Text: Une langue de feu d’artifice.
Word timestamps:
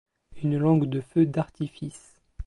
Une 0.41 0.57
langue 0.57 0.89
de 0.89 0.99
feu 0.99 1.27
d’artifice. 1.27 2.15